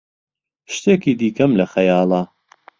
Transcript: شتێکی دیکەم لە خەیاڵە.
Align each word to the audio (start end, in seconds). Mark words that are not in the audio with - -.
شتێکی 0.73 1.13
دیکەم 1.21 1.51
لە 1.59 1.65
خەیاڵە. 1.73 2.21